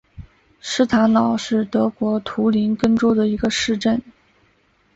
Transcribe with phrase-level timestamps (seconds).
[0.59, 4.01] 施塔瑙是德国图林根州的一个市镇。